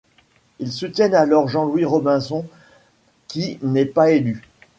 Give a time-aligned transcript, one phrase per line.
[0.57, 2.47] Ils soutiennent alors Jean-Louis Robinson,
[3.27, 4.41] qui n'est pas élu.